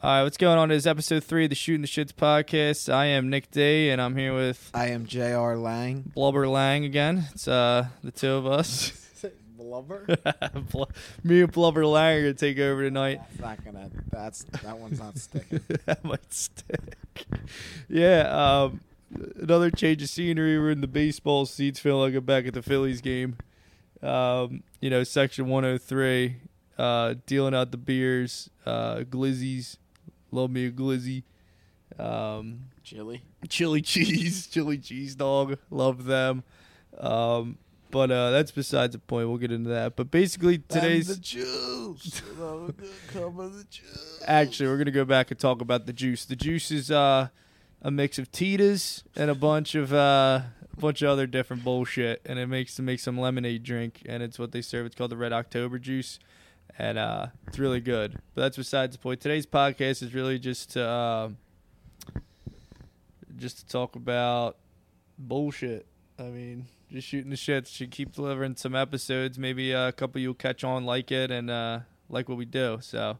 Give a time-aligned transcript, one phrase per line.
[0.00, 0.68] All right, what's going on?
[0.68, 2.92] This is episode three of the Shooting the Shits podcast.
[2.92, 5.56] I am Nick D, and I'm here with I am J.R.
[5.56, 6.12] Lang.
[6.14, 7.24] Blubber Lang again.
[7.32, 8.92] It's uh the two of us.
[9.56, 10.06] Blubber?
[10.70, 10.84] Bl-
[11.24, 13.20] Me and Blubber Lang are gonna take over tonight.
[13.28, 13.90] That's not gonna.
[14.12, 15.62] That's that one's not sticking.
[15.86, 16.96] that might stick.
[17.88, 18.20] Yeah.
[18.60, 18.80] Um,
[19.36, 20.60] another change of scenery.
[20.60, 23.36] We're in the baseball seats, feeling like I'm back at the Phillies game.
[24.00, 26.36] Um, you know, section 103,
[26.78, 29.76] uh, dealing out the beers, uh, glizzies.
[30.30, 31.22] Love me a glizzy.
[31.98, 33.22] Um, Chili.
[33.48, 35.58] chili cheese, chili cheese dog.
[35.70, 36.42] Love them.
[36.98, 37.58] Um,
[37.90, 39.28] but uh, that's besides the point.
[39.28, 39.96] We'll get into that.
[39.96, 42.20] But basically, today's the juice.
[43.12, 44.22] Come of the juice.
[44.26, 46.24] actually we're gonna go back and talk about the juice.
[46.24, 47.28] The juice is uh,
[47.80, 50.42] a mix of Tito's and a bunch of uh,
[50.76, 54.22] a bunch of other different bullshit, and it makes to make some lemonade drink, and
[54.22, 54.86] it's what they serve.
[54.86, 56.18] It's called the Red October juice,
[56.78, 58.18] and uh, it's really good.
[58.34, 59.20] But that's besides the point.
[59.20, 61.28] Today's podcast is really just to uh,
[63.36, 64.56] just to talk about
[65.18, 65.86] bullshit.
[66.18, 67.66] I mean, just shooting the shit.
[67.66, 69.38] Should keep delivering some episodes.
[69.38, 72.78] Maybe uh, a couple you'll catch on, like it, and uh, like what we do.
[72.80, 73.18] So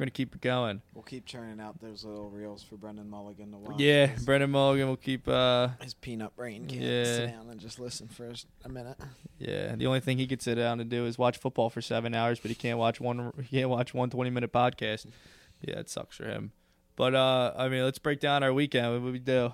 [0.00, 0.80] we're gonna keep it going.
[0.94, 3.78] We'll keep churning out those little reels for Brendan Mulligan to watch.
[3.78, 5.28] Yeah, Brendan Mulligan will keep.
[5.28, 7.04] Uh, his peanut brain can't Yeah.
[7.04, 8.32] sit down and just listen for
[8.64, 8.96] a minute.
[9.38, 12.14] yeah, the only thing he could sit down and do is watch football for seven
[12.14, 13.30] hours, but he can't watch one.
[13.50, 15.04] He can't watch one 20 minute podcast.
[15.60, 16.52] Yeah, it sucks for him.
[16.96, 18.90] But uh, I mean, let's break down our weekend.
[18.92, 19.52] What did we do?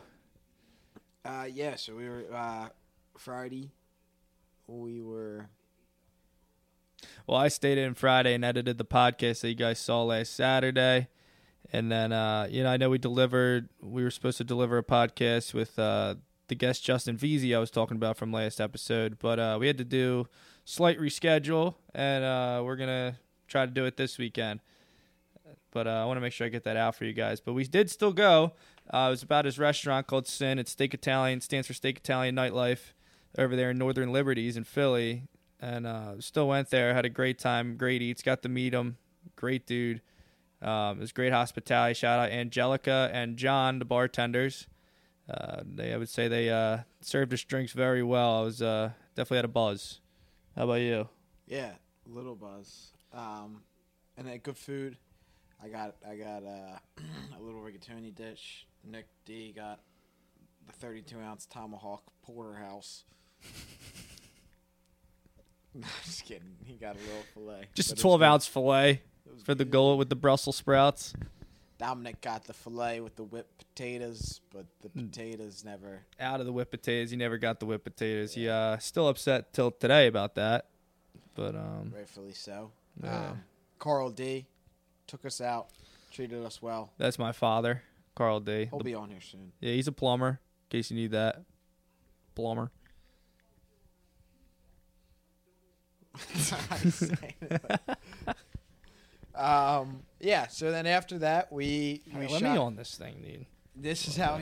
[1.25, 1.75] Uh, yeah.
[1.75, 2.69] So we were uh,
[3.19, 3.73] Friday.
[4.69, 5.49] We were.
[7.27, 11.09] Well, I stayed in Friday and edited the podcast that you guys saw last Saturday.
[11.73, 14.85] And then, uh, you know, I know we delivered, we were supposed to deliver a
[14.85, 16.15] podcast with uh,
[16.47, 19.77] the guest Justin Veazey I was talking about from last episode, but uh, we had
[19.79, 20.29] to do
[20.65, 23.17] slight reschedule, and uh, we're to
[23.49, 24.61] try to do it this weekend.
[25.73, 27.41] But uh, I want to make sure I get that out for you guys.
[27.41, 28.53] But we did still go.
[28.89, 30.61] Uh, it was about his restaurant called Sin.
[30.61, 32.93] It's Steak Italian, stands for Steak Italian Nightlife
[33.37, 35.25] over there in Northern Liberties in Philly
[35.67, 36.95] and uh, still went there.
[36.95, 38.23] Had a great time, great eats.
[38.23, 38.99] Got to meet him.
[39.35, 40.01] Great dude.
[40.63, 41.95] Um, it was great hospitality.
[41.95, 44.69] Shout out Angelica and John, the bartenders.
[45.29, 48.39] Uh, they, I would say, they uh, served us drinks very well.
[48.39, 50.01] I was uh, definitely had a buzz.
[50.55, 51.09] How about you?
[51.47, 51.73] Yeah,
[52.07, 52.93] little buzz.
[53.13, 53.63] Um,
[54.17, 54.97] and then good food.
[55.63, 56.79] I got I got uh,
[57.39, 58.67] a little rigatoni dish.
[58.85, 59.81] Nick D got
[60.67, 63.05] the 32 ounce tomahawk porterhouse.
[66.05, 66.57] Just kidding.
[66.65, 67.67] He got a little fillet.
[67.75, 69.03] Just a 12 ounce fillet
[69.45, 71.13] for the goal with the Brussels sprouts.
[71.79, 75.09] Dominic got the fillet with the whipped potatoes, but the Hmm.
[75.09, 76.03] potatoes never.
[76.19, 77.11] Out of the whipped potatoes.
[77.11, 78.35] He never got the whipped potatoes.
[78.35, 80.67] He uh, still upset till today about that.
[81.35, 82.71] But um, Rightfully so.
[83.03, 83.31] Yeah.
[83.33, 83.43] Um,
[83.79, 84.47] Carl D
[85.07, 85.69] took us out,
[86.11, 86.93] treated us well.
[86.97, 87.83] that's my father,
[88.15, 88.65] Carl D.
[88.71, 89.53] He'll The- be on here soon.
[89.61, 90.41] yeah, he's a plumber.
[90.71, 91.43] In case you need that,
[92.35, 92.71] plumber.
[99.35, 100.47] Um, yeah.
[100.49, 102.53] So then after that, we we Hey, let shot.
[102.53, 103.47] me on this thing, dude.
[103.75, 104.41] This is how.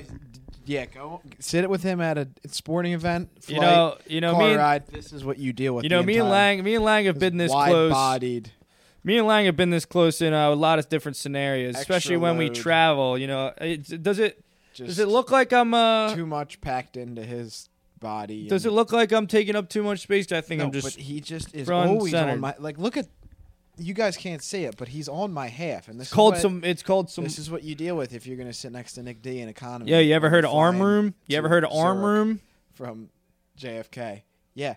[0.67, 3.29] Yeah, go sit it with him at a sporting event.
[3.49, 4.49] You know, you know car me.
[4.51, 4.87] And, ride.
[4.87, 5.83] This is what you deal with.
[5.85, 6.65] you know the me and entire- Lang.
[6.65, 7.91] Me and Lang have been this close.
[7.93, 8.53] Wide-bodied.
[9.03, 11.97] Me and Lang have been this close in uh, a lot of different scenarios, Extra
[11.97, 12.55] especially when we load.
[12.55, 13.19] travel.
[13.19, 14.43] You know, it, does it
[14.73, 17.69] Just does it look like I'm uh too much packed into his
[18.05, 18.47] body?
[18.49, 20.31] does it look like I'm taking up too much space?
[20.31, 22.33] I think no, I'm just but he just is always centered.
[22.35, 22.55] on my.
[22.59, 23.09] Like, look at.
[23.77, 26.35] You guys can't see it, but he's on my half, and this it's is called
[26.35, 26.63] what- some.
[26.63, 27.25] It's called some.
[27.25, 29.41] This is what you deal with if you're going to sit next to Nick D
[29.41, 29.91] in economy.
[29.91, 31.15] Yeah, you ever heard of arm room?
[31.27, 32.41] You ever heard of arm room?
[32.75, 33.09] from
[33.59, 34.23] JFK?
[34.55, 34.75] Yeah,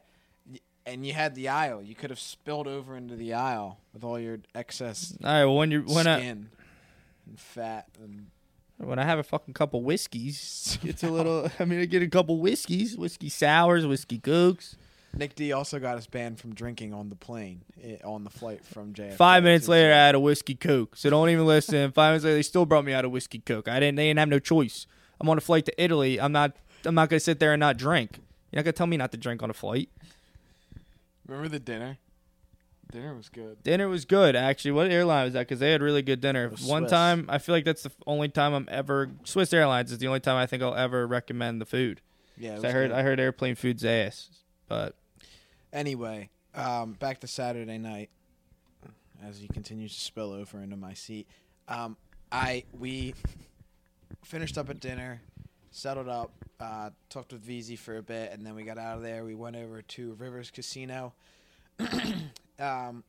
[0.88, 1.83] and you had the aisle.
[1.83, 5.45] You could have spilled over into the aisle with all your excess All right.
[5.45, 6.49] Well, when you when I skin
[7.27, 8.27] and fat and
[8.77, 11.49] when I have a fucking couple whiskeys, it's a little.
[11.59, 14.75] I mean, I get a couple whiskeys, whiskey sours, whiskey cokes.
[15.15, 18.63] Nick D also got us banned from drinking on the plane eh, on the flight
[18.63, 19.13] from JFK.
[19.13, 20.95] Five minutes later, I had a whiskey coke.
[20.95, 21.91] So don't even listen.
[21.93, 23.68] Five minutes later, they still brought me out a whiskey coke.
[23.68, 23.95] I didn't.
[23.95, 24.85] They didn't have no choice.
[25.19, 26.19] I'm on a flight to Italy.
[26.21, 26.56] I'm not.
[26.85, 28.19] I'm not gonna sit there and not drink.
[28.51, 29.89] You're not gonna tell me not to drink on a flight.
[31.25, 31.97] remember the dinner.
[32.92, 33.62] Dinner was good.
[33.63, 34.72] Dinner was good, actually.
[34.72, 35.42] What airline was that?
[35.48, 36.50] Because they had really good dinner.
[36.66, 36.92] One Swiss.
[36.92, 39.10] time, I feel like that's the only time I'm ever.
[39.25, 42.01] Swiss Airlines is the only time I think I'll ever recommend the food.
[42.38, 42.89] Yeah, it 'Cause was I heard.
[42.89, 42.98] good.
[42.98, 44.30] I heard airplane food's ass.
[44.68, 44.95] But
[45.74, 48.10] Anyway, um, back to Saturday night.
[49.24, 51.28] As he continues to spill over into my seat,
[51.68, 51.98] um,
[52.31, 53.16] I we
[54.24, 55.22] finished up at dinner,
[55.72, 59.04] settled up, uh, talked with VZ for a bit, and then we got out of
[59.04, 59.25] there.
[59.25, 61.13] We went over to Rivers Casino.
[62.59, 63.04] um,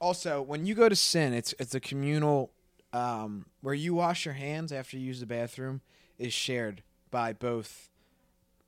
[0.00, 2.50] also, when you go to Sin, it's it's a communal
[2.92, 5.80] um, where you wash your hands after you use the bathroom
[6.18, 7.90] is shared by both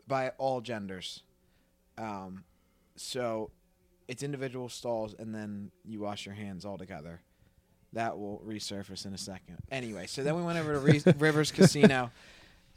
[0.06, 1.22] by all genders.
[1.96, 2.44] Um,
[2.96, 3.50] so
[4.08, 7.20] it's individual stalls, and then you wash your hands all together.
[7.94, 9.58] That will resurface in a second.
[9.70, 12.10] Anyway, so then we went over to Re- Rivers Casino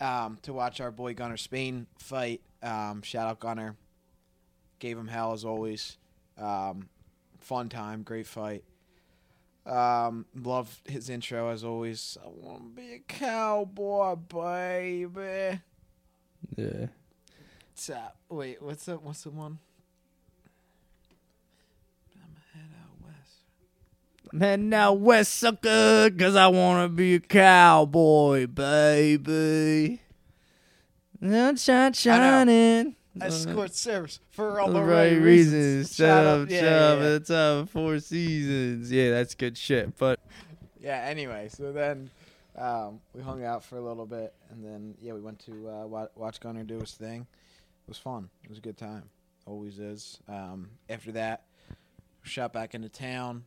[0.01, 2.41] um, to watch our boy Gunner Spain fight.
[2.61, 3.75] Um, shout out Gunner.
[4.79, 5.97] Gave him hell as always.
[6.37, 6.89] Um,
[7.45, 8.63] fun time, great fight.
[9.65, 12.17] Um, love his intro as always.
[12.23, 15.61] I want to be a cowboy, baby.
[16.55, 16.87] Yeah.
[17.75, 18.15] Tap.
[18.29, 19.59] Wait, what's the what's the one?
[22.15, 24.33] I'm head out west.
[24.33, 29.99] Man, now West sucker, cause I wanna be a cowboy, baby.
[31.19, 32.95] Sunshine shining.
[33.21, 35.53] I scored serves for all the right, right reasons.
[35.53, 35.95] reasons.
[35.95, 36.99] Shut out- up, yeah, shut yeah, up.
[36.99, 37.05] yeah.
[37.15, 38.91] It's uh, four seasons.
[38.91, 39.97] Yeah, that's good shit.
[39.97, 40.19] But
[40.81, 41.01] Yeah.
[41.05, 42.09] Anyway, so then
[42.57, 45.87] um, we hung out for a little bit, and then yeah, we went to uh,
[45.87, 47.21] wa- watch Gunner do his thing.
[47.21, 48.29] It was fun.
[48.43, 49.03] It was a good time.
[49.45, 50.19] Always is.
[50.27, 51.43] Um, after that,
[52.23, 53.43] shot back into town,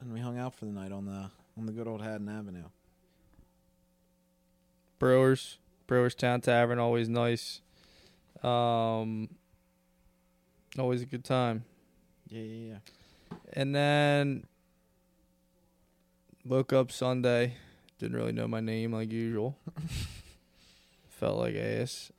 [0.00, 2.64] and we hung out for the night on the on the good old Haddon Avenue.
[4.98, 7.60] Brewers, Brewers Town Tavern, always nice.
[8.42, 9.28] Um,
[10.78, 11.64] always a good time.
[12.28, 13.38] Yeah, yeah, yeah.
[13.52, 14.46] And then
[16.44, 17.54] woke up Sunday.
[17.98, 19.58] Didn't really know my name like usual.
[21.08, 22.12] Felt like ass.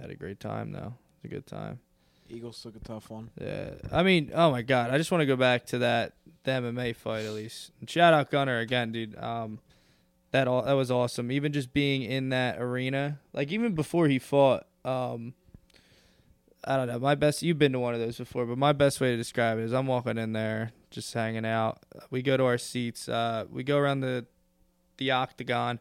[0.00, 0.78] Had a great time though.
[0.78, 1.80] It was a good time.
[2.28, 3.30] Eagles took a tough one.
[3.40, 3.70] Yeah.
[3.92, 4.90] I mean, oh my god.
[4.90, 6.14] I just want to go back to that
[6.44, 7.70] the MMA fight at least.
[7.80, 9.16] And shout out Gunner again, dude.
[9.18, 9.60] Um
[10.32, 11.30] that all that was awesome.
[11.30, 13.20] Even just being in that arena.
[13.32, 15.34] Like even before he fought, um
[16.64, 16.98] I don't know.
[16.98, 19.58] My best you've been to one of those before, but my best way to describe
[19.58, 21.78] it is I'm walking in there, just hanging out.
[22.10, 23.08] We go to our seats.
[23.08, 24.26] Uh we go around the
[24.98, 25.78] the octagon.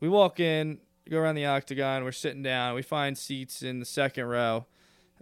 [0.00, 0.78] We walk in,
[1.08, 4.66] go around the octagon, we're sitting down, we find seats in the second row.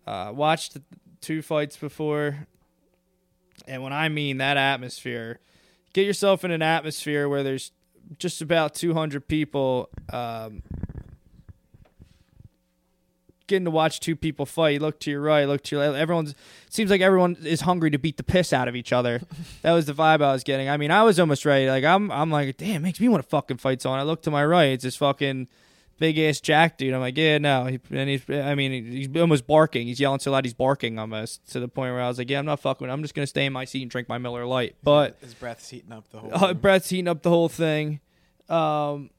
[0.07, 0.79] Uh, watched
[1.21, 2.47] two fights before,
[3.67, 5.39] and when I mean that atmosphere,
[5.93, 7.71] get yourself in an atmosphere where there's
[8.19, 10.63] just about 200 people um,
[13.53, 14.71] getting to watch two people fight.
[14.71, 15.99] You look to your right, look to your left.
[15.99, 16.35] Everyone's
[16.71, 19.21] seems like everyone is hungry to beat the piss out of each other.
[19.63, 20.69] that was the vibe I was getting.
[20.69, 21.69] I mean, I was almost ready.
[21.69, 24.01] Like I'm, I'm like, damn, it makes me want to fucking fight someone.
[24.01, 25.49] I look to my right, it's this fucking
[25.99, 26.95] big ass Jack dude.
[26.95, 27.67] I'm like, yeah, no.
[27.67, 29.87] He, and he's, I mean, he's almost barking.
[29.87, 32.39] He's yelling so loud he's barking almost to the point where I was like, yeah,
[32.39, 32.89] I'm not fucking.
[32.89, 34.77] I'm just gonna stay in my seat and drink my Miller Lite.
[34.83, 36.31] But his breath's heating up the whole.
[36.45, 38.01] uh, breath's heating up the whole thing.
[38.49, 39.11] Um,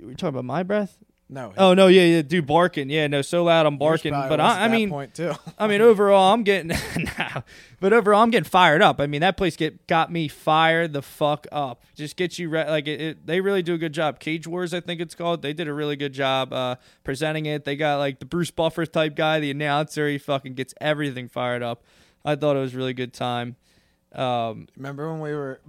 [0.00, 0.96] we talking about my breath?
[1.30, 1.52] No.
[1.56, 2.90] Oh no, yeah, yeah, dude, barking.
[2.90, 4.12] Yeah, no, so loud I'm barking.
[4.12, 5.32] But I, I mean, point too.
[5.58, 6.68] I mean, overall, I'm getting
[7.18, 7.42] no,
[7.78, 9.00] but overall, I'm getting fired up.
[9.00, 11.84] I mean, that place get got me fired the fuck up.
[11.94, 14.18] Just get you re- like it, it, They really do a good job.
[14.18, 15.42] Cage Wars, I think it's called.
[15.42, 17.64] They did a really good job uh, presenting it.
[17.64, 20.08] They got like the Bruce Buffer type guy, the announcer.
[20.08, 21.84] He fucking gets everything fired up.
[22.24, 23.56] I thought it was a really good time.
[24.12, 25.60] Um, Remember when we were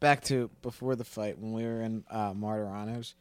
[0.00, 3.14] back to before the fight when we were in uh, Martiranos,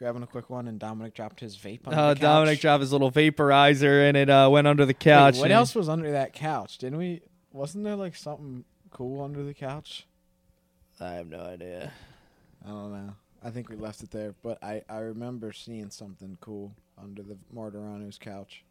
[0.00, 2.22] grabbing a quick one, and Dominic dropped his vape on uh, the couch.
[2.22, 5.36] Dominic dropped his little vaporizer and it uh, went under the Wait, couch.
[5.38, 6.78] what else was under that couch?
[6.78, 7.20] Didn't we?
[7.52, 10.06] Wasn't there like something cool under the couch?
[10.98, 11.92] I have no idea.
[12.64, 13.14] I don't know.
[13.42, 17.36] I think we left it there, but I I remember seeing something cool under the
[17.54, 18.64] Martiranos couch.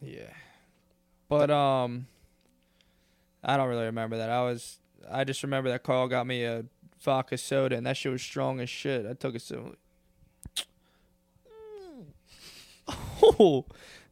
[0.00, 0.32] Yeah.
[1.28, 2.06] But um
[3.42, 4.30] I don't really remember that.
[4.30, 4.78] I was
[5.10, 6.64] I just remember that Carl got me a
[7.00, 9.06] vodka soda and that shit was strong as shit.
[9.06, 9.78] I took a sip.
[13.22, 13.64] Oh,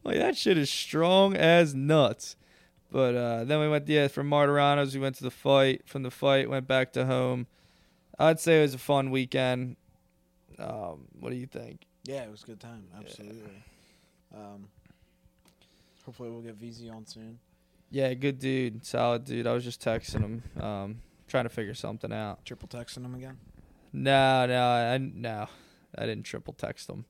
[0.04, 2.36] like that shit is strong as nuts.
[2.90, 4.94] But uh, then we went yeah from Martiranos.
[4.94, 5.82] We went to the fight.
[5.86, 7.46] From the fight, went back to home.
[8.18, 9.76] I'd say it was a fun weekend.
[10.58, 11.86] Um, what do you think?
[12.04, 12.84] Yeah, it was a good time.
[12.96, 13.62] Absolutely.
[14.34, 14.68] Um,
[16.04, 17.38] hopefully we'll get VZ on soon.
[17.90, 19.46] Yeah, good dude, solid dude.
[19.46, 22.44] I was just texting him, um, trying to figure something out.
[22.44, 23.36] Triple texting him again.
[23.92, 25.48] No, no, I no,
[25.96, 27.04] I didn't triple text him.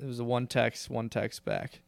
[0.00, 1.80] It was a one text, one text back.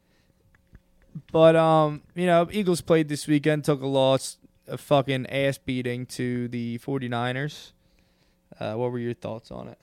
[1.32, 6.06] But um, you know, Eagles played this weekend, took a loss, a fucking ass beating
[6.06, 7.72] to the 49ers.
[8.58, 9.78] Uh, what were your thoughts on it?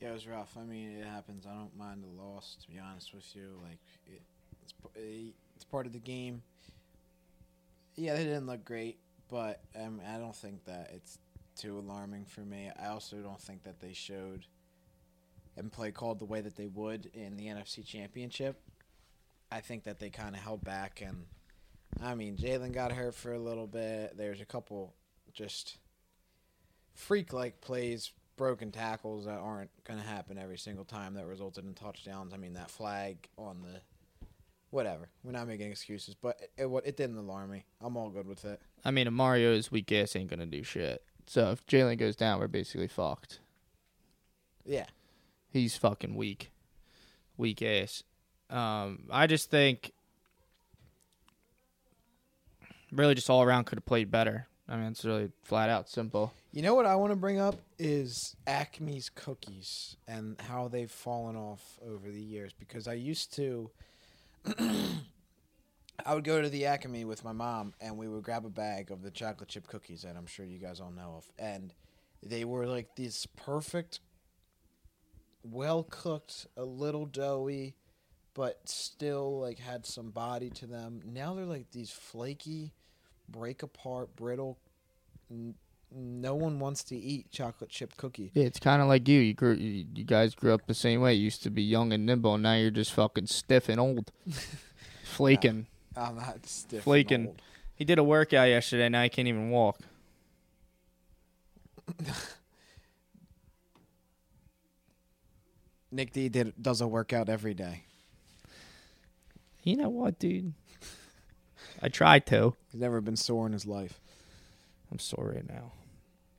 [0.00, 0.56] Yeah, it was rough.
[0.58, 1.44] I mean, it happens.
[1.46, 3.58] I don't mind the loss, to be honest with you.
[3.62, 4.22] Like, it,
[4.62, 4.74] it's
[5.56, 6.42] it's part of the game.
[7.96, 11.18] Yeah, they didn't look great, but um, I don't think that it's
[11.56, 12.70] too alarming for me.
[12.80, 14.46] I also don't think that they showed
[15.58, 18.60] and play called the way that they would in the NFC Championship.
[19.50, 21.24] I think that they kind of held back, and
[22.02, 24.16] I mean, Jalen got hurt for a little bit.
[24.16, 24.94] There's a couple
[25.32, 25.78] just
[26.94, 31.64] freak like plays, broken tackles that aren't going to happen every single time that resulted
[31.64, 32.34] in touchdowns.
[32.34, 33.80] I mean, that flag on the
[34.70, 35.08] whatever.
[35.24, 37.64] We're not making excuses, but it it, it didn't alarm me.
[37.80, 38.60] I'm all good with it.
[38.84, 41.02] I mean, Mario's weak ass ain't gonna do shit.
[41.26, 43.40] So if Jalen goes down, we're basically fucked.
[44.64, 44.86] Yeah.
[45.50, 46.50] He's fucking weak,
[47.36, 48.02] weak ass.
[48.50, 49.92] Um, I just think
[52.92, 54.46] really just all around could have played better.
[54.68, 56.34] I mean, it's really flat out simple.
[56.52, 61.36] You know what I want to bring up is Acme's cookies and how they've fallen
[61.36, 63.70] off over the years because I used to
[66.06, 68.90] I would go to the Acme with my mom and we would grab a bag
[68.90, 71.72] of the chocolate chip cookies that I'm sure you guys all know of and
[72.22, 74.00] they were like these perfect
[75.50, 77.74] well cooked, a little doughy,
[78.34, 81.00] but still like had some body to them.
[81.04, 82.72] Now they're like these flaky,
[83.28, 84.58] break apart, brittle.
[85.30, 85.54] N-
[85.94, 88.30] no one wants to eat chocolate chip cookie.
[88.34, 89.20] Yeah, it's kind of like you.
[89.20, 91.14] You grew, you, you guys grew up the same way.
[91.14, 94.12] You used to be young and nimble, and now you're just fucking stiff and old,
[95.04, 95.66] flaking.
[95.96, 96.72] Ah, I'm not stiff.
[96.74, 97.26] and Flaking.
[97.28, 97.42] old.
[97.74, 98.88] He did a workout yesterday.
[98.90, 99.78] Now he can't even walk.
[105.90, 107.84] Nick D did does a workout every day.
[109.62, 110.54] You know what, dude?
[111.82, 112.54] I tried to.
[112.70, 114.00] He's never been sore in his life.
[114.90, 115.72] I'm sore right now.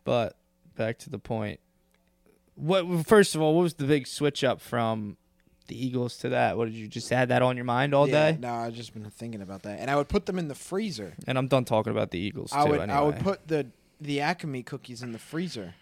[0.03, 0.37] But
[0.75, 1.59] back to the point.
[2.55, 5.17] What first of all, what was the big switch up from
[5.67, 6.57] the Eagles to that?
[6.57, 8.37] What did you just had that on your mind all Yeah, day?
[8.39, 11.13] No, I've just been thinking about that, and I would put them in the freezer.
[11.27, 12.71] And I'm done talking about the Eagles I too.
[12.71, 12.97] would anyway.
[12.97, 13.67] I would put the
[14.01, 15.75] the Acme cookies in the freezer,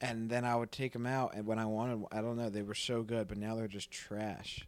[0.00, 1.34] and then I would take them out.
[1.34, 3.90] And when I wanted, I don't know, they were so good, but now they're just
[3.90, 4.66] trash.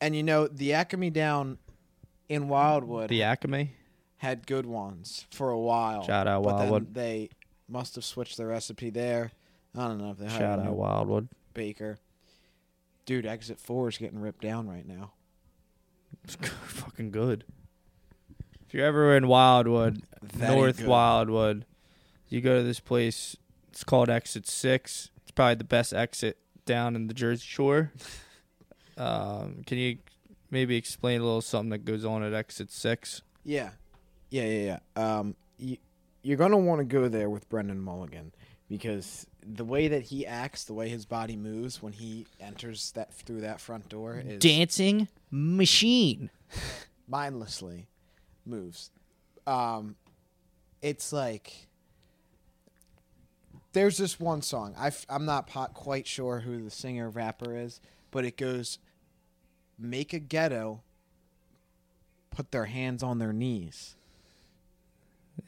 [0.00, 1.58] And you know, the Acme down
[2.28, 3.72] in Wildwood the Acme.
[4.18, 6.04] had good ones for a while.
[6.04, 6.94] Shout out but Wildwood.
[6.94, 7.30] Then they
[7.68, 9.32] must have switched the recipe there.
[9.76, 11.28] I don't know if they Shout out Wildwood.
[11.52, 11.98] baker.
[13.06, 15.12] Dude, Exit Four is getting ripped down right now.
[16.24, 16.34] It's
[16.66, 17.44] fucking good.
[18.66, 20.84] If you're ever in Wildwood, Very North.
[20.84, 21.66] Wildwood,
[22.28, 23.36] you go to this place.
[23.74, 25.10] It's called Exit Six.
[25.22, 27.92] It's probably the best exit down in the Jersey Shore.
[28.96, 29.98] um, can you
[30.48, 33.22] maybe explain a little something that goes on at Exit Six?
[33.42, 33.70] Yeah,
[34.30, 35.18] yeah, yeah, yeah.
[35.18, 35.78] Um, you,
[36.22, 38.32] you're gonna want to go there with Brendan Mulligan
[38.68, 43.12] because the way that he acts, the way his body moves when he enters that
[43.12, 46.30] through that front door is Dancing machine.
[47.08, 47.88] mindlessly
[48.46, 48.92] moves.
[49.48, 49.96] Um,
[50.80, 51.66] it's like
[53.74, 54.74] there's this one song.
[54.78, 58.78] I am not pot quite sure who the singer rapper is, but it goes,
[59.78, 60.82] "Make a ghetto,
[62.30, 63.96] put their hands on their knees."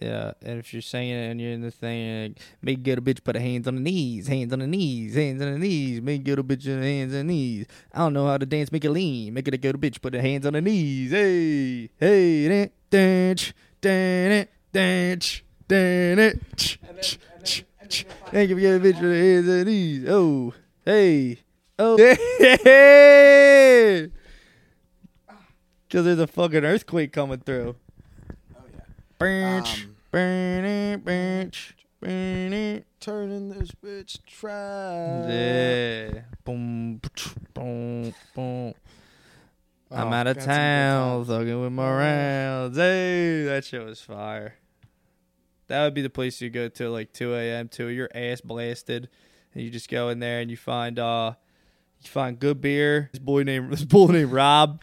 [0.01, 3.03] Yeah, and if you're saying it and you're in the thing, like, make get a
[3.03, 6.03] bitch put her hands on the knees, hands on the knees, hands on the knees,
[6.03, 7.67] make get a bitch on the hands on the knees.
[7.95, 10.13] I don't know how to dance, make it lean, make it a good bitch put
[10.15, 11.13] her hands on the knees.
[11.13, 18.05] Hey, hey, dance, dan- dance, dance, dance, dance.
[18.33, 20.05] Make it get a bitch put her hands the knees.
[20.09, 21.39] Oh, hey,
[21.79, 21.97] oh,
[22.39, 24.11] hey.
[25.89, 27.77] Because there's a fucking earthquake coming through.
[28.55, 28.81] Oh yeah.
[29.19, 32.85] Bench, Um, bench, bench, bench.
[32.99, 35.29] Turning this bitch try.
[35.31, 36.23] Yeah.
[36.45, 37.01] Boom,
[37.55, 38.75] boom, boom.
[39.93, 42.77] I'm Oh, out of got some good town, thugging with my rounds.
[42.77, 44.55] Hey, that shit was fire.
[45.69, 47.69] That would be the place you go to like 2 a.m.
[47.69, 47.89] too.
[47.89, 49.09] Your ass blasted,
[49.55, 51.35] and you just go in there and you find uh,
[52.01, 53.11] you find good beer.
[53.13, 54.83] This boy named this boy named Rob.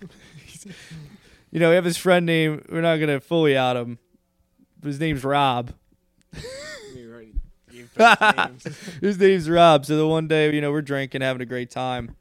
[1.52, 2.66] you know, we have his friend named.
[2.70, 4.00] We're not gonna fully out him.
[4.80, 5.72] But his name's Rob.
[6.94, 7.34] We already
[7.98, 8.63] names.
[9.00, 9.86] his name's Rob.
[9.86, 12.16] So the one day, you know, we're drinking, having a great time.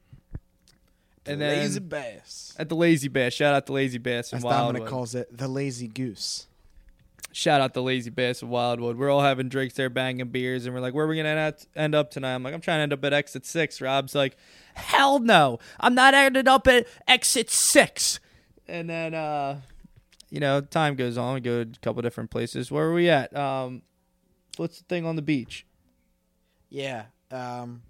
[1.25, 2.53] And then Lazy Bass.
[2.57, 4.75] at the Lazy Bass, shout out to Lazy Bass in As Wildwood.
[4.75, 6.47] Dominic calls it, the Lazy Goose.
[7.35, 8.95] Shout out to Lazy Bass in Wildwood.
[8.95, 11.65] We're all having drinks there, banging beers, and we're like, "Where are we gonna end-
[11.75, 13.81] end up tonight?" I'm like, "I'm trying to end up at exit six.
[13.81, 14.37] Rob's like,
[14.75, 18.19] "Hell no, I'm not ending up at exit six.
[18.67, 19.61] And then, uh,
[20.29, 21.33] you know, time goes on.
[21.33, 22.71] We go to a couple different places.
[22.71, 23.35] Where are we at?
[23.35, 23.81] Um,
[24.57, 25.65] what's the thing on the beach?
[26.69, 27.05] Yeah.
[27.31, 27.81] Um,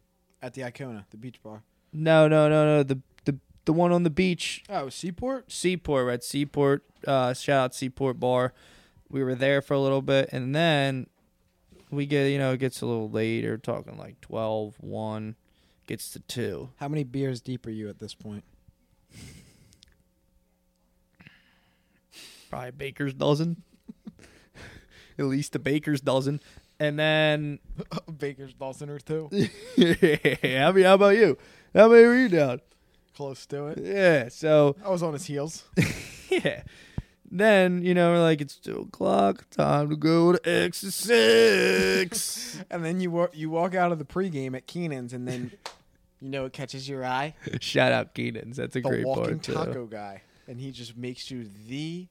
[0.42, 1.64] at the Icona, the beach bar.
[1.92, 2.84] No, no, no, no.
[2.84, 5.52] The the the one on the beach, Oh, Seaport?
[5.52, 6.06] Seaport.
[6.06, 6.84] We're Seaport.
[7.06, 8.54] Uh, shout out Seaport Bar.
[9.13, 11.05] We were there for a little bit, and then
[11.91, 15.36] we get you know it gets a little later, talking like 12, 1,
[15.86, 16.72] gets to two.
[16.77, 18.43] How many beers deep are you at this point?
[22.50, 23.62] Probably a baker's dozen.
[25.20, 26.39] At least a baker's dozen.
[26.79, 27.60] And then,
[28.17, 29.29] Baker's Dawson or two.
[29.77, 31.38] I mean, how about you?
[31.75, 32.62] How many were you down?
[33.15, 33.79] Close to it.
[33.84, 34.29] Yeah.
[34.29, 35.65] So I was on his heels.
[36.29, 36.63] yeah.
[37.36, 42.62] Then you know we're like it's two o'clock, time to go to exit six.
[42.70, 45.52] and then you walk you walk out of the pregame at Keenan's, and then
[46.22, 47.34] you know it catches your eye.
[47.60, 48.58] Shout out Keenan's.
[48.58, 49.54] That's a The great walking part too.
[49.54, 52.06] taco guy, and he just makes you the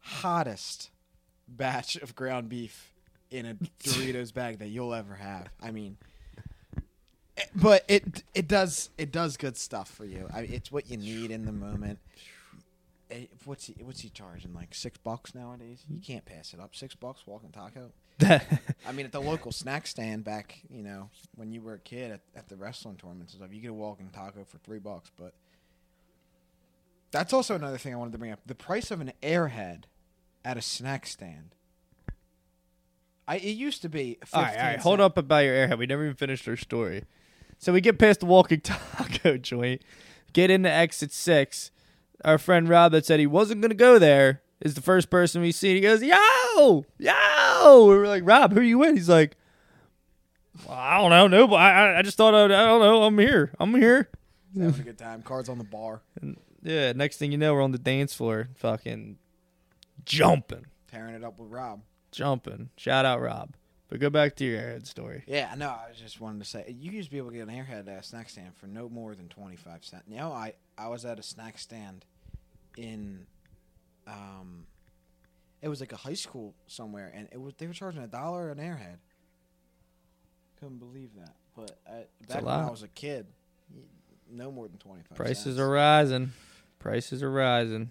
[0.00, 0.90] hottest
[1.46, 2.92] batch of ground beef
[3.30, 5.48] in a Doritos bag that you'll ever have.
[5.62, 5.96] I mean.
[7.36, 10.28] it- But it it does it does good stuff for you.
[10.32, 12.00] I, it's what you need in the moment.
[13.10, 15.84] Eh, What's he what's he charging like six bucks nowadays?
[15.88, 16.74] You can't pass it up.
[16.76, 17.90] Six bucks walking taco.
[18.20, 22.10] I mean, at the local snack stand back, you know, when you were a kid
[22.10, 25.10] at, at the wrestling tournaments and stuff, you get a walking taco for three bucks.
[25.16, 25.34] But
[27.10, 29.84] that's also another thing I wanted to bring up: the price of an airhead
[30.44, 31.54] at a snack stand.
[33.26, 34.18] I it used to be.
[34.20, 34.78] 15 all right, all right.
[34.80, 35.78] Hold up about your airhead.
[35.78, 37.04] We never even finished our story.
[37.58, 39.82] So we get past the walking taco joint,
[40.32, 41.70] get into exit six.
[42.24, 45.52] Our friend Rob that said he wasn't gonna go there is the first person we
[45.52, 45.74] see.
[45.74, 49.36] He goes, "Yo, yo!" We're like, "Rob, who are you with?" He's like,
[50.66, 53.04] well, "I don't know, no, but I, I- I just thought I'd, I don't know.
[53.04, 53.52] I'm here.
[53.60, 54.08] I'm here."
[54.58, 55.22] Having a good time.
[55.22, 56.02] Cards on the bar,
[56.62, 56.92] Yeah.
[56.92, 59.18] Next thing you know, we're on the dance floor, fucking
[60.04, 61.82] jumping, tearing it up with Rob.
[62.10, 62.70] jumping.
[62.76, 63.54] Shout out Rob.
[63.88, 65.24] But go back to your airhead story.
[65.26, 67.54] Yeah, no, I just wanted to say you used to be able to get an
[67.54, 70.04] airhead at a snack stand for no more than twenty five cents.
[70.06, 72.04] Now I I was at a snack stand
[72.76, 73.26] in,
[74.06, 74.66] um,
[75.62, 78.50] it was like a high school somewhere, and it was they were charging a dollar
[78.50, 78.98] an airhead.
[80.60, 83.26] Couldn't believe that, but I, back when I was a kid,
[84.30, 85.16] no more than twenty five.
[85.16, 86.32] Prices are rising.
[86.78, 87.90] Prices are rising.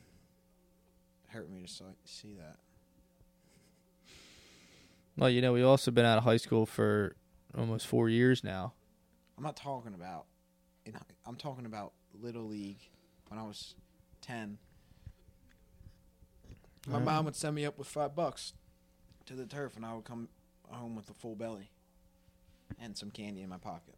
[1.29, 2.57] hurt me to see that.
[5.17, 7.15] Well, you know, we've also been out of high school for
[7.57, 8.73] almost four years now.
[9.37, 10.25] I'm not talking about,
[10.85, 10.95] in,
[11.25, 12.81] I'm talking about little league
[13.29, 13.73] when I was
[14.21, 14.59] ten.
[16.87, 18.53] My mom would send me up with five bucks
[19.25, 20.29] to the turf, and I would come
[20.69, 21.71] home with a full belly
[22.79, 23.95] and some candy in my pocket.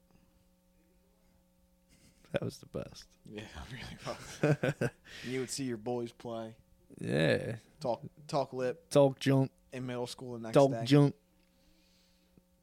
[2.31, 3.05] That was the best.
[3.29, 4.89] Yeah, really was.
[5.27, 6.55] you would see your boys play,
[6.99, 7.55] yeah.
[7.79, 9.51] talk, talk lip Talk junk.
[9.73, 10.81] In middle school the next Talk day.
[10.85, 11.15] junk.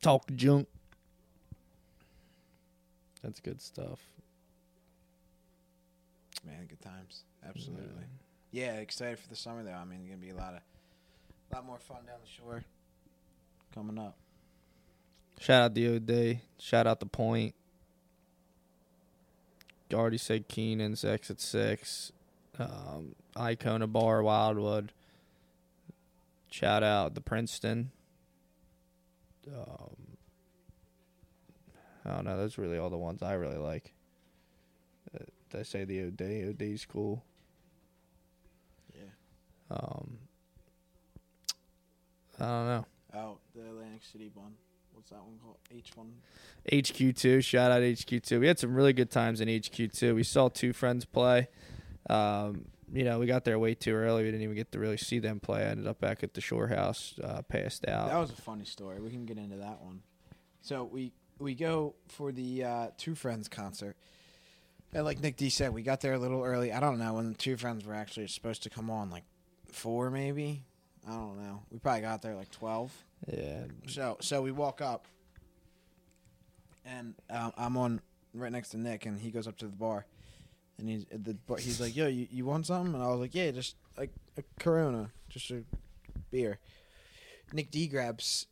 [0.02, 0.68] Talk junk.
[3.22, 4.00] That's good stuff.
[6.44, 7.24] Man, good times.
[7.46, 8.04] Absolutely.
[8.52, 9.72] Yeah, excited for the summer though.
[9.72, 10.60] I mean, it's gonna be a lot of,
[11.50, 12.62] a lot more fun down the shore
[13.74, 14.16] coming up.
[15.40, 16.40] Shout out the OD.
[16.58, 17.54] Shout out the point.
[19.90, 22.12] You already said Keenan's exit six.
[22.58, 24.92] Um, Icona Bar Wildwood.
[26.56, 27.90] Shout out the Princeton.
[29.46, 30.16] Um,
[32.02, 32.38] I don't know.
[32.38, 33.92] Those are really all the ones I really like.
[35.14, 36.62] Uh, did I say the OD?
[36.62, 37.22] OD's cool.
[38.94, 39.02] Yeah.
[39.70, 40.16] Um,
[42.40, 42.86] I don't know.
[43.14, 44.54] Oh, the Atlantic City one.
[44.94, 45.58] What's that one called?
[45.70, 46.10] H one.
[46.72, 47.44] HQ2.
[47.44, 48.40] Shout out HQ2.
[48.40, 50.14] We had some really good times in HQ2.
[50.14, 51.48] We saw two friends play.
[52.08, 54.22] Um, you know, we got there way too early.
[54.24, 55.62] We didn't even get to really see them play.
[55.62, 58.08] I ended up back at the Shore House, uh, passed out.
[58.10, 59.00] That was a funny story.
[59.00, 60.02] We can get into that one.
[60.62, 63.96] So we we go for the uh, Two Friends concert.
[64.92, 66.72] And like Nick D said, we got there a little early.
[66.72, 69.24] I don't know when the Two Friends were actually supposed to come on, like
[69.70, 70.62] four maybe.
[71.06, 71.62] I don't know.
[71.70, 72.92] We probably got there like twelve.
[73.26, 73.64] yeah.
[73.88, 75.06] So so we walk up,
[76.84, 78.00] and um, I'm on
[78.34, 80.06] right next to Nick, and he goes up to the bar,
[80.78, 83.50] and he's the he's like, "Yo, you, you want something?" And I was like, "Yeah,
[83.50, 85.64] just like a Corona, just a
[86.30, 86.58] beer."
[87.52, 88.46] Nick D grabs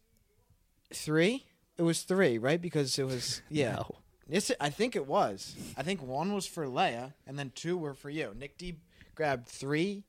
[0.93, 1.47] three.
[1.77, 2.61] It was three, right?
[2.61, 3.75] Because it was yeah.
[3.77, 3.97] No.
[4.27, 5.55] Yes, I think it was.
[5.77, 8.33] I think one was for Leia, and then two were for you.
[8.39, 8.77] Nick D
[9.15, 10.05] grabbed three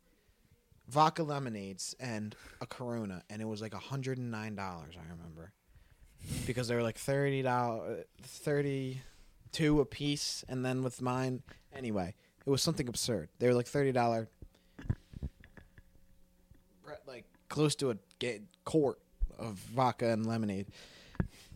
[0.87, 4.95] vodka lemonades and a Corona, and it was like hundred and nine dollars.
[4.97, 5.51] I remember
[6.45, 9.01] because they were like thirty dollars, uh, thirty
[9.55, 11.41] two a piece, and then with mine,
[11.73, 12.13] anyway,
[12.45, 13.29] it was something absurd.
[13.39, 14.27] They were like thirty dollar,
[17.07, 18.99] like close to a ga- quart
[19.39, 20.67] of vodka and lemonade.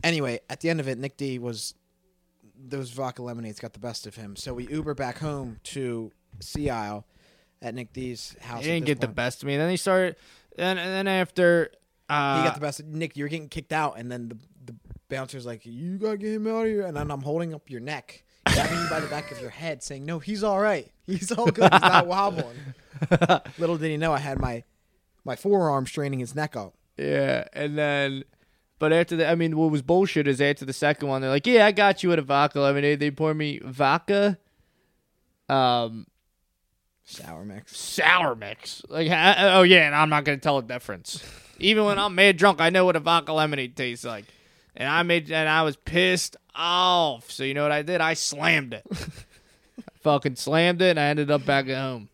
[0.03, 1.73] Anyway, at the end of it, Nick D was
[2.57, 4.35] those vodka lemonades got the best of him.
[4.35, 7.05] So we Uber back home to Sea Isle
[7.61, 8.63] at Nick D's house.
[8.63, 9.57] He didn't get the best of me.
[9.57, 10.15] Then he started,
[10.57, 11.71] and, and then after,
[12.09, 12.83] uh, He got the best.
[12.85, 14.39] Nick, you're getting kicked out, and then the the
[15.09, 17.81] bouncer's like, "You gotta get him out of here," and then I'm holding up your
[17.81, 20.89] neck, grabbing you by the back of your head, saying, "No, he's all right.
[21.07, 21.71] He's all good.
[21.73, 22.55] He's not wobbling."
[23.57, 24.63] Little did he know, I had my
[25.25, 26.73] my forearm straining his neck up.
[26.97, 28.23] Yeah, and then
[28.77, 31.47] But after the, I mean, what was bullshit is after the second one, they're like,
[31.47, 34.37] "Yeah, I got you with a vodka lemonade." They pour me vodka,
[35.49, 36.05] um,
[37.03, 37.75] Sour mix.
[37.75, 38.83] sour mix.
[38.87, 41.23] Like, I, oh yeah, and I'm not gonna tell a difference.
[41.57, 44.25] Even when I'm mad drunk, I know what a vodka lemonade tastes like.
[44.79, 47.29] And I made, and I was pissed off.
[47.29, 48.01] So you know what I did?
[48.01, 48.85] I slammed it.
[50.01, 52.09] Fucking slammed it, and I ended up back at home.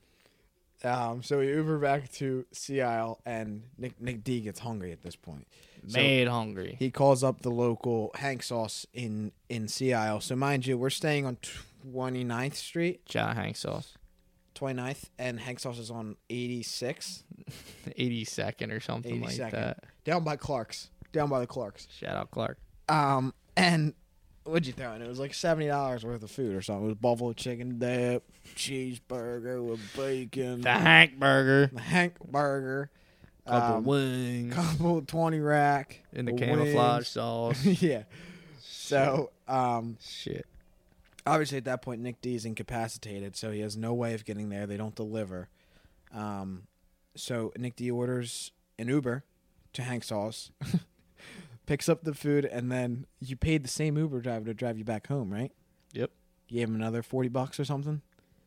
[0.84, 5.01] Um, so we Uber back to Sea Isle, and Nick Nick D gets hungry at
[5.04, 5.47] this point.
[5.88, 6.75] So Made hungry.
[6.80, 10.19] he calls up the local Hank Sauce in in Sea Isle.
[10.21, 11.38] So mind you, we're staying on
[11.93, 13.93] 29th Street, John Hank sauce.
[14.56, 17.23] 29th, and Hank Sauce is on 86,
[17.99, 19.84] 82nd or something like that.
[20.06, 21.88] down by Clark's, down by the Clark's.
[21.91, 22.58] Shout out Clark.
[22.89, 23.93] Um, and
[24.43, 25.01] what'd you throw in?
[25.01, 26.84] It was like seventy dollars worth of food or something.
[26.86, 28.23] It was buffalo chicken dip,
[28.56, 31.71] cheeseburger with bacon, The Hank burger.
[31.73, 32.89] the Hank burger,
[33.47, 34.54] Couple um, wings.
[34.54, 37.08] couple twenty rack in the camouflage wings.
[37.08, 37.65] sauce.
[37.82, 38.04] yeah.
[38.62, 40.45] So, um, Shit.
[41.25, 44.49] obviously at that point Nick D is incapacitated, so he has no way of getting
[44.49, 44.67] there.
[44.67, 45.49] They don't deliver.
[46.13, 46.63] Um,
[47.15, 49.23] so Nick D orders an Uber
[49.73, 50.51] to Hank Sauce,
[51.65, 54.84] picks up the food, and then you paid the same Uber driver to drive you
[54.84, 55.51] back home, right?
[55.93, 56.12] Yep.
[56.49, 58.01] You gave him another forty bucks or something.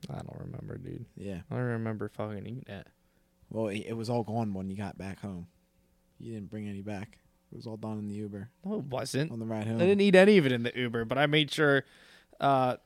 [0.09, 1.07] I don't remember, dude.
[1.17, 1.41] Yeah.
[1.51, 2.87] I don't remember fucking eating that.
[3.51, 5.47] Well, it it was all gone when you got back home.
[6.19, 7.19] You didn't bring any back.
[7.53, 9.33] It was all done in the Uber No, it wasn't.
[9.33, 9.77] on the ride home.
[9.77, 11.85] I didn't eat any of it in the Uber, but I made sure
[12.41, 12.77] uh,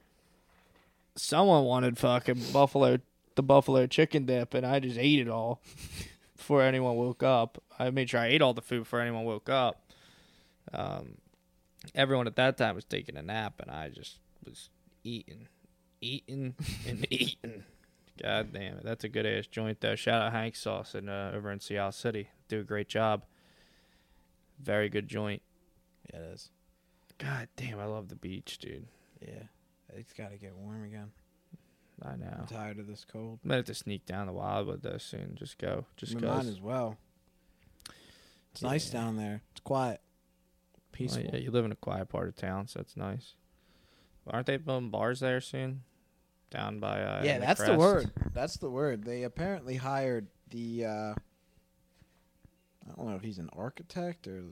[1.16, 2.99] someone wanted fucking buffalo,
[3.35, 5.61] the buffalo chicken dip, and I just ate it all
[6.37, 7.62] before anyone woke up.
[7.79, 9.82] I made sure I ate all the food before anyone woke up.
[10.72, 11.16] Um,
[11.94, 14.70] everyone at that time was taking a nap, and I just was
[15.05, 15.48] eating,
[16.01, 16.55] eating,
[16.88, 17.64] and eating.
[18.22, 19.96] God damn it, that's a good ass joint though.
[19.96, 22.29] Shout out Hank Sauce and uh, over in Sea Isle City.
[22.48, 23.25] Do a great job.
[24.62, 25.42] Very good joint.
[26.12, 26.51] Yeah, it is.
[27.18, 28.87] God damn, I love the beach, dude.
[29.20, 29.44] Yeah.
[29.94, 31.11] It's got to get warm again.
[32.05, 32.35] I know.
[32.40, 33.38] I'm tired of this cold.
[33.44, 35.37] I'm gonna have to sneak down the Wildwood though soon.
[35.38, 36.29] Just go, just I go.
[36.35, 36.96] mine as well.
[38.51, 39.42] It's nice down there.
[39.53, 40.01] It's quiet,
[40.92, 41.24] Well, peaceful.
[41.24, 43.35] yeah, you live in a quiet part of town, so it's nice.
[44.26, 45.83] Aren't they building bars there soon?
[46.50, 47.78] Down by uh, yeah, that's the crest?
[47.78, 48.11] word.
[48.35, 49.05] That's the word.
[49.05, 50.85] They apparently hired the.
[50.85, 51.14] uh
[52.85, 54.44] I don't know if he's an architect or.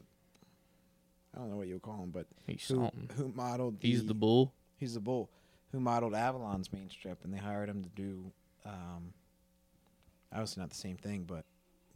[1.34, 3.10] I don't know what you would call him, but He's who something.
[3.16, 3.76] who modeled?
[3.80, 4.52] He's the bull.
[4.78, 5.30] He's the bull
[5.70, 8.32] who modeled Avalon's main strip, and they hired him to do.
[8.64, 9.12] um
[10.32, 11.44] Obviously, not the same thing, but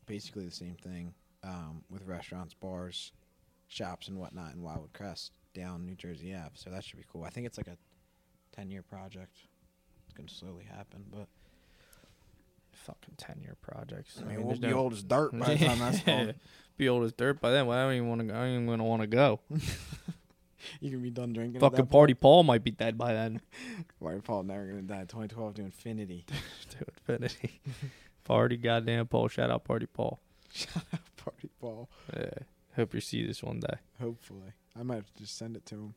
[0.07, 3.13] basically the same thing um, with restaurants, bars,
[3.75, 6.51] shops, and whatnot in Wildwood Crest down New Jersey Ave.
[6.55, 7.25] So that should be cool.
[7.25, 7.77] I think it's like a
[8.55, 9.37] ten-year project.
[10.05, 11.29] It's going to slowly happen, but
[12.73, 14.19] Fucking ten year projects.
[14.19, 16.35] I mean, there's we'll be no- old as dirt by the time that's gone.
[16.77, 17.67] be old as dirt by then.
[17.67, 18.27] Well, I don't even want to.
[18.27, 18.35] go.
[18.35, 19.41] I ain't even gonna want to go.
[20.81, 21.61] You can be done drinking.
[21.61, 22.21] Fucking Party point.
[22.23, 23.43] Paul might be dead by then.
[24.03, 25.01] Party Paul never going to die.
[25.03, 26.25] 2012 to infinity.
[26.71, 27.61] to infinity.
[28.25, 29.29] Party goddamn Paul.
[29.29, 30.21] Shout out Party Paul.
[30.53, 31.91] Shout out Party Paul.
[32.17, 32.31] Yeah.
[32.77, 33.77] Hope you see this one day.
[34.01, 35.95] Hopefully, I might have to just send it to him.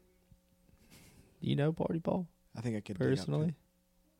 [1.41, 3.55] Do you know Party Paul I think I could dig up personally?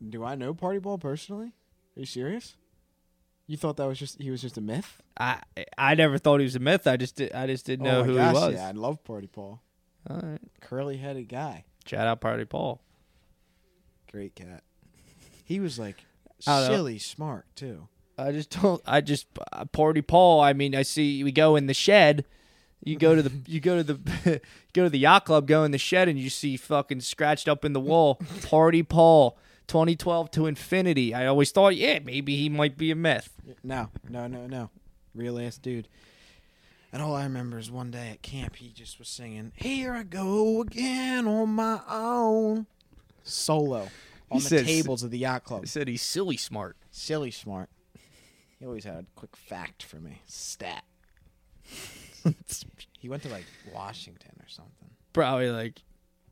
[0.07, 1.47] Do I know Party Paul personally?
[1.95, 2.55] Are you serious?
[3.47, 5.01] You thought that was just he was just a myth?
[5.19, 5.41] I
[5.77, 6.85] I never thought he was a myth.
[6.85, 8.53] I just did, I just didn't know oh my who gosh, he was.
[8.55, 9.61] Yeah, I love Party Paul.
[10.09, 10.41] All right.
[10.61, 11.65] Curly headed guy.
[11.85, 12.81] Shout out Party Paul.
[14.11, 14.63] Great cat.
[15.43, 16.03] He was like
[16.45, 16.75] I don't know.
[16.75, 17.87] silly smart too.
[18.17, 18.81] I just don't.
[18.85, 20.41] I just uh, Party Paul.
[20.41, 22.25] I mean, I see we go in the shed.
[22.83, 24.41] You go to the you go to the
[24.73, 25.47] go to the yacht club.
[25.47, 28.15] Go in the shed and you see fucking scratched up in the wall.
[28.43, 29.37] Party Paul,
[29.67, 31.13] 2012 to infinity.
[31.13, 33.33] I always thought, yeah, maybe he might be a myth.
[33.63, 34.69] No, no, no, no.
[35.15, 35.87] Real ass dude.
[36.93, 40.03] And all I remember is one day at camp he just was singing, Here I
[40.03, 42.67] go again on my own.
[43.23, 43.89] Solo.
[44.31, 45.67] On He the says- tables of the yacht club.
[45.67, 46.77] said he's silly smart.
[46.91, 47.69] Silly smart.
[48.59, 50.21] He always had a quick fact for me.
[50.27, 50.83] Stat.
[52.99, 54.89] He went to like Washington or something.
[55.13, 55.83] Probably like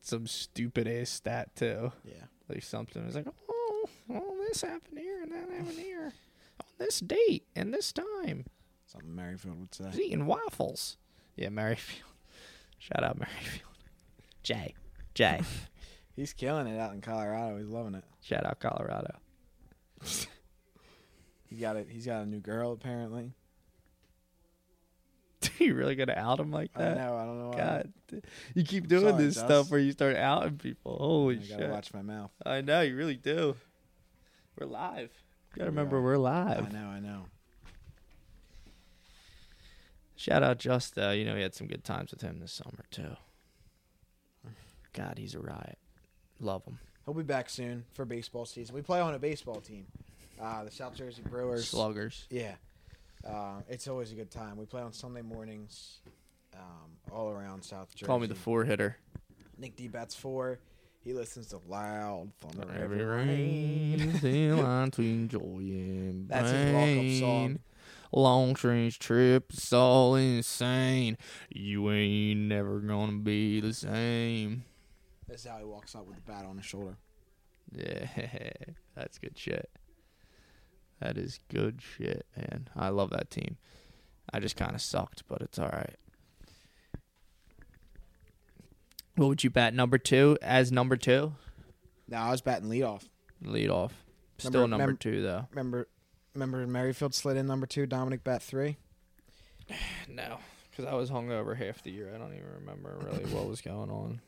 [0.02, 1.92] some stupid ass stat too.
[2.04, 2.26] Yeah.
[2.50, 3.04] Like something.
[3.04, 6.14] It was like, oh, oh, this happened here and that happened here
[6.60, 8.46] on this date and this time.
[8.88, 9.90] Something Merrifield would say.
[10.02, 10.98] eating waffles.
[11.36, 12.10] Yeah, Merrifield.
[12.80, 13.78] Shout out Merrifield.
[14.44, 14.74] Jay.
[15.14, 15.42] Jay.
[16.16, 17.58] He's killing it out in Colorado.
[17.58, 18.04] He's loving it.
[18.22, 19.18] Shout out Colorado.
[21.48, 21.88] He got it.
[21.90, 23.34] He's got a new girl apparently.
[25.60, 26.98] you really gonna out him like I that?
[26.98, 27.16] know.
[27.18, 27.50] I don't know.
[27.50, 27.58] Why.
[27.58, 27.92] God,
[28.54, 29.44] you keep doing Sorry, this Jess.
[29.46, 30.98] stuff where you start outing people.
[30.98, 31.58] Holy I shit!
[31.58, 32.32] I gotta watch my mouth.
[32.46, 33.56] I know you really do.
[34.60, 35.12] We're live.
[35.56, 36.02] You gotta We remember are.
[36.02, 36.66] we're live.
[36.68, 36.88] I know.
[36.88, 37.26] I know.
[40.16, 41.12] Shout out Just though.
[41.12, 43.16] You know, we had some good times with him this summer too.
[44.94, 45.78] God, he's a riot.
[46.40, 46.80] Love him.
[47.04, 48.74] He'll be back soon for baseball season.
[48.76, 49.86] We play on a baseball team,
[50.42, 51.68] uh, the South Jersey Brewers.
[51.68, 52.26] Sluggers.
[52.30, 52.56] Yeah,
[53.26, 54.58] uh, it's always a good time.
[54.58, 56.00] We play on Sunday mornings,
[56.54, 58.06] um, all around South Jersey.
[58.06, 58.98] Call me the four hitter.
[59.58, 60.60] Nick D bats four.
[61.04, 62.74] He listens to loud thunder.
[62.82, 66.28] Every rain, still want to enjoy it.
[66.28, 67.60] That's his walk-up song.
[68.12, 71.18] Long strange trip, it's all insane.
[71.50, 74.64] You ain't never gonna be the same.
[75.28, 76.98] That's how he walks up with the bat on his shoulder.
[77.72, 78.08] Yeah,
[78.96, 79.70] that's good shit.
[81.02, 82.70] That is good shit, man.
[82.76, 83.58] I love that team.
[84.34, 85.96] I just kind of sucked, but it's all right.
[89.16, 91.34] What would you bat number two as number two?
[92.08, 93.08] No, I was batting leadoff.
[93.42, 93.94] Lead off.
[94.38, 95.48] Still Remember- number remember- two though.
[95.52, 95.88] Remember,
[96.34, 97.86] remember Merrifield slid in number two.
[97.86, 98.78] Dominic bat three.
[100.10, 100.38] No,
[100.70, 102.12] because I was hungover half the year.
[102.14, 104.22] I don't even remember really what was going on.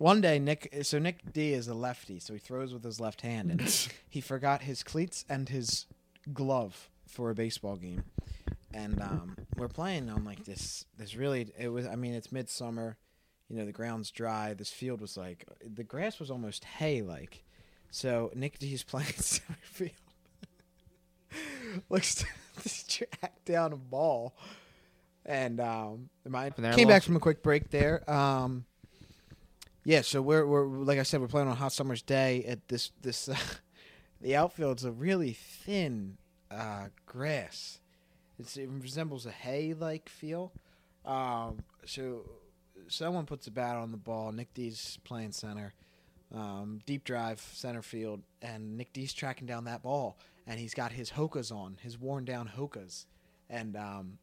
[0.00, 0.74] One day, Nick.
[0.80, 3.60] So Nick D is a lefty, so he throws with his left hand, and
[4.08, 5.84] he forgot his cleats and his
[6.32, 8.04] glove for a baseball game.
[8.72, 10.86] And um, we're playing on like this.
[10.96, 11.86] This really, it was.
[11.86, 12.96] I mean, it's midsummer.
[13.50, 14.54] You know, the ground's dry.
[14.54, 17.44] This field was like the grass was almost hay like.
[17.90, 19.90] So Nick D's playing center field.
[21.90, 22.24] Looks
[22.64, 24.34] to track down a ball,
[25.26, 28.10] and um, my came back from a quick break there.
[28.10, 28.64] Um,
[29.84, 32.92] yeah, so we're we're like I said, we're playing on hot summer's day at this
[33.02, 33.28] this.
[33.28, 33.36] Uh,
[34.20, 36.18] the outfield's a really thin
[36.50, 37.80] uh, grass.
[38.38, 40.52] It's, it resembles a hay like feel.
[41.04, 42.28] Um, so
[42.88, 44.32] someone puts a bat on the ball.
[44.32, 45.74] Nick D's playing center.
[46.32, 50.16] Um, deep drive center field, and Nick D's tracking down that ball,
[50.46, 53.06] and he's got his Hokas on, his worn down Hokas,
[53.48, 54.18] and um,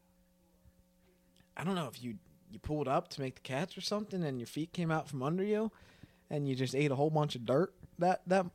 [1.54, 2.14] I don't know if you
[2.50, 5.22] you pulled up to make the catch or something, and your feet came out from
[5.22, 5.70] under you,
[6.30, 8.46] and you just ate a whole bunch of dirt that that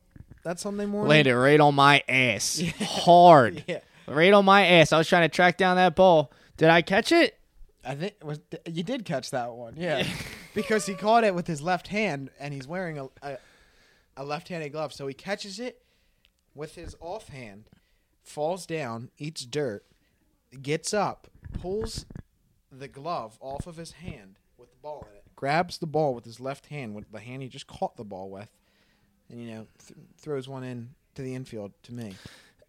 [0.43, 1.09] that Sunday morning.
[1.09, 4.93] Laid it right on my ass, hard, yeah, right on my ass.
[4.93, 6.31] I was trying to track down that ball.
[6.57, 7.37] Did I catch it?
[7.85, 9.75] I think it was you did catch that one.
[9.77, 10.05] Yeah,
[10.53, 13.37] because he caught it with his left hand, and he's wearing a a,
[14.17, 15.83] a left-handed glove, so he catches it
[16.55, 17.65] with his offhand,
[18.21, 19.83] falls down, eats dirt,
[20.61, 21.27] gets up,
[21.59, 22.05] pulls
[22.79, 26.25] the glove off of his hand with the ball in it, grabs the ball with
[26.25, 28.49] his left hand with the hand he just caught the ball with,
[29.29, 32.13] and you know th- throws one in to the infield to me,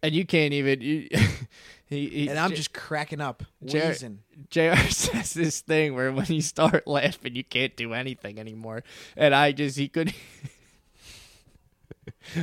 [0.03, 0.81] And you can't even.
[0.81, 1.07] You,
[1.87, 4.19] he, he, and I'm J- just cracking up, Jer- wheezing.
[4.51, 4.75] Jr.
[4.89, 8.83] says this thing where when you start laughing, you can't do anything anymore.
[9.17, 10.15] And I just he couldn't.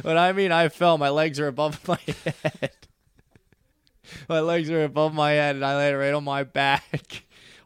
[0.03, 2.73] when I mean I fell, my legs are above my head.
[4.29, 7.23] my legs are above my head, and I laid right on my back,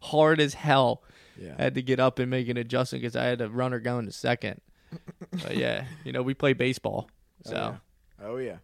[0.07, 1.03] hard as hell.
[1.38, 1.55] Yeah.
[1.59, 4.07] I had to get up and make an adjustment because I had a runner going
[4.07, 4.61] to second.
[5.42, 7.11] but yeah, you know we play baseball,
[7.47, 7.77] Oh, so yeah.
[8.27, 8.57] Oh yeah.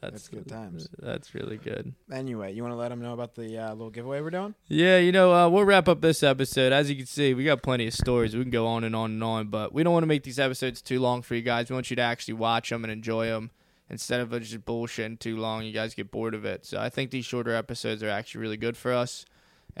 [0.00, 0.88] that's That's good times.
[0.98, 1.94] That's really good.
[2.12, 4.54] Anyway, you want to let them know about the uh, little giveaway we're doing?
[4.68, 6.72] Yeah, you know, uh, we'll wrap up this episode.
[6.72, 8.36] As you can see, we got plenty of stories.
[8.36, 10.38] We can go on and on and on, but we don't want to make these
[10.38, 11.70] episodes too long for you guys.
[11.70, 13.50] We want you to actually watch them and enjoy them
[13.90, 15.64] instead of just bullshitting too long.
[15.64, 16.66] You guys get bored of it.
[16.66, 19.24] So I think these shorter episodes are actually really good for us.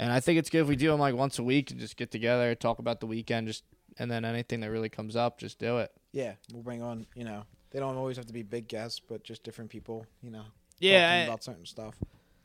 [0.00, 1.96] And I think it's good if we do them like once a week and just
[1.96, 3.64] get together, talk about the weekend, just
[3.98, 5.90] and then anything that really comes up, just do it.
[6.12, 7.06] Yeah, we'll bring on.
[7.16, 10.06] You know, they don't always have to be big guests, but just different people.
[10.22, 10.44] You know,
[10.78, 11.96] Yeah, about certain stuff.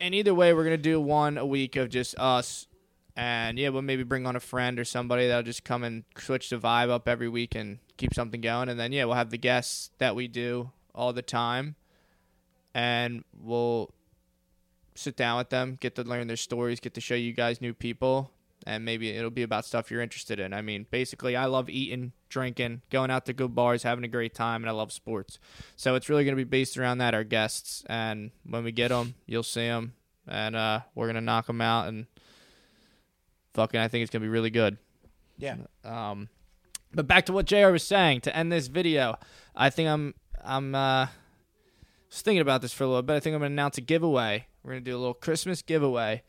[0.01, 2.67] and either way, we're gonna do one a week of just us,
[3.15, 6.49] and yeah, we'll maybe bring on a friend or somebody that'll just come and switch
[6.49, 8.67] the vibe up every week and keep something going.
[8.67, 11.75] And then yeah, we'll have the guests that we do all the time,
[12.73, 13.93] and we'll
[14.95, 17.73] sit down with them, get to learn their stories, get to show you guys new
[17.73, 18.31] people,
[18.65, 20.53] and maybe it'll be about stuff you're interested in.
[20.53, 24.33] I mean, basically, I love eating, drinking, going out to good bars, having a great
[24.33, 25.39] time, and I love sports.
[25.75, 27.83] So it's really going to be based around that, our guests.
[27.87, 29.93] And when we get them, you'll see them,
[30.27, 31.87] and uh, we're going to knock them out.
[31.87, 32.05] And
[33.53, 34.77] fucking, I think it's going to be really good.
[35.37, 36.29] Yeah, Um,
[36.93, 39.17] but back to what JR was saying to end this video.
[39.55, 41.07] I think I'm I'm uh
[42.09, 43.15] was thinking about this for a little bit.
[43.15, 44.45] I think I'm gonna announce a giveaway.
[44.63, 46.23] We're gonna do a little Christmas giveaway.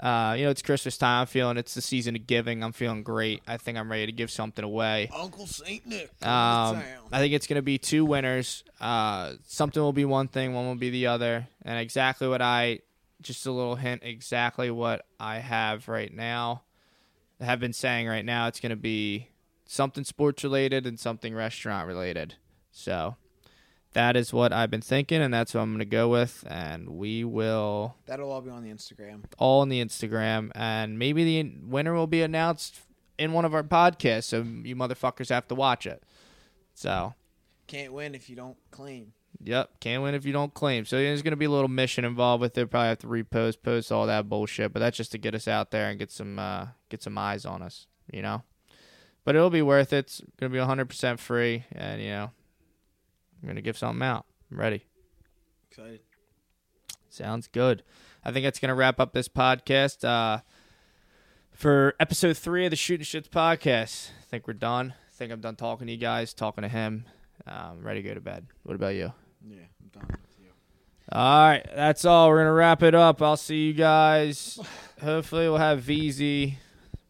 [0.00, 1.20] Uh, you know, it's Christmas time.
[1.22, 2.64] I'm feeling it's the season of giving.
[2.64, 3.42] I'm feeling great.
[3.46, 5.08] I think I'm ready to give something away.
[5.14, 6.10] Uncle Saint Nick.
[6.26, 8.64] Um, I think it's going to be two winners.
[8.80, 12.80] Uh, something will be one thing, one will be the other, and exactly what I,
[13.22, 16.62] just a little hint, exactly what I have right now.
[17.40, 18.48] I have been saying right now.
[18.48, 19.28] It's going to be
[19.64, 22.34] something sports related and something restaurant related.
[22.72, 23.14] So
[23.94, 26.44] that is what I've been thinking, and that's what I'm going to go with.
[26.46, 29.22] And we will That'll all be on the Instagram.
[29.38, 32.80] all on the Instagram, and maybe the winner will be announced
[33.18, 36.02] in one of our podcasts, so you motherfuckers have to watch it.
[36.74, 37.14] So,
[37.68, 39.12] Can't win if you don't claim.
[39.42, 40.84] yep, can't win if you don't claim.
[40.84, 42.70] So there's going to be a little mission involved with it.
[42.70, 45.70] Probably have to repost, post all that bullshit, but that's just to get us out
[45.70, 48.42] there and get some uh, get some eyes on us, you know.
[49.24, 49.98] But it'll be worth it.
[49.98, 52.30] It's going to be 100% free, and you know,
[53.44, 54.24] I'm going to give something out.
[54.50, 54.86] I'm ready.
[55.70, 56.00] Excited.
[57.10, 57.82] Sounds good.
[58.24, 60.40] I think that's going to wrap up this podcast uh,
[61.52, 64.12] for episode three of the Shooting Shits podcast.
[64.18, 64.94] I think we're done.
[65.06, 67.04] I think I'm done talking to you guys, talking to him.
[67.46, 68.46] Um, ready to go to bed.
[68.62, 69.12] What about you?
[69.46, 70.50] Yeah, I'm done with you.
[71.12, 72.30] All right, that's all.
[72.30, 73.20] We're going to wrap it up.
[73.20, 74.58] I'll see you guys.
[75.02, 76.54] Hopefully, we'll have VZ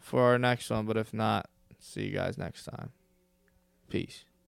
[0.01, 2.91] for our next one, but if not, see you guys next time.
[3.89, 4.25] Peace.